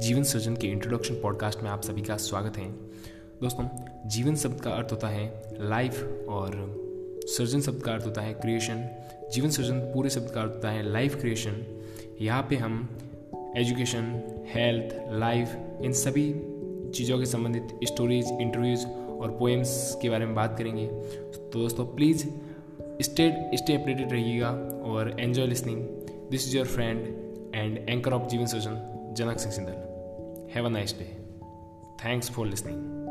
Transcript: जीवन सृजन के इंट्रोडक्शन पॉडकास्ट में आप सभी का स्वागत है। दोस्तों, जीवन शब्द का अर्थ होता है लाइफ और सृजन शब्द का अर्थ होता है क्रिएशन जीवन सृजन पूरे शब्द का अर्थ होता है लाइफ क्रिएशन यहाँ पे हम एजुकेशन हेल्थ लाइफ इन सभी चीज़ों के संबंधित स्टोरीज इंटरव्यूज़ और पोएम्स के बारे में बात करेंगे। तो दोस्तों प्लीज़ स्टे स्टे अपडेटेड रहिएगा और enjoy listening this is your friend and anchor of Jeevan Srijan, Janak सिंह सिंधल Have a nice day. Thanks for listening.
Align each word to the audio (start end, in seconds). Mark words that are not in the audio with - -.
जीवन 0.00 0.22
सृजन 0.22 0.56
के 0.56 0.66
इंट्रोडक्शन 0.66 1.14
पॉडकास्ट 1.14 1.62
में 1.62 1.70
आप 1.70 1.82
सभी 1.82 2.02
का 2.02 2.16
स्वागत 2.16 2.56
है। 2.56 2.72
दोस्तों, 3.42 3.68
जीवन 4.08 4.36
शब्द 4.36 4.60
का 4.60 4.70
अर्थ 4.70 4.92
होता 4.92 5.08
है 5.08 5.42
लाइफ 5.60 6.26
और 6.28 6.52
सृजन 7.26 7.60
शब्द 7.60 7.82
का 7.82 7.92
अर्थ 7.92 8.06
होता 8.06 8.20
है 8.20 8.34
क्रिएशन 8.34 8.88
जीवन 9.32 9.50
सृजन 9.50 9.80
पूरे 9.80 10.10
शब्द 10.10 10.30
का 10.30 10.42
अर्थ 10.42 10.50
होता 10.50 10.70
है 10.70 10.92
लाइफ 10.92 11.20
क्रिएशन 11.20 11.82
यहाँ 12.20 12.46
पे 12.50 12.56
हम 12.56 12.98
एजुकेशन 13.56 14.22
हेल्थ 14.54 15.12
लाइफ 15.12 15.56
इन 15.82 15.92
सभी 15.92 16.32
चीज़ों 16.90 17.18
के 17.18 17.26
संबंधित 17.26 17.68
स्टोरीज 17.84 18.26
इंटरव्यूज़ 18.40 18.86
और 18.86 19.30
पोएम्स 19.30 19.98
के 20.02 20.10
बारे 20.10 20.26
में 20.26 20.34
बात 20.34 20.58
करेंगे। 20.58 20.86
तो 20.86 21.60
दोस्तों 21.60 21.86
प्लीज़ 21.86 22.26
स्टे 23.02 23.50
स्टे 23.54 23.74
अपडेटेड 23.74 24.12
रहिएगा 24.12 24.50
और 24.84 25.20
enjoy 25.20 25.46
listening 25.46 25.84
this 26.30 26.48
is 26.48 26.56
your 26.56 26.66
friend 26.66 27.06
and 27.54 27.88
anchor 27.88 28.12
of 28.12 28.28
Jeevan 28.28 28.46
Srijan, 28.46 28.94
Janak 29.16 29.38
सिंह 29.38 29.52
सिंधल 29.52 29.87
Have 30.50 30.64
a 30.64 30.70
nice 30.70 30.92
day. 30.92 31.14
Thanks 31.98 32.28
for 32.28 32.46
listening. 32.46 33.07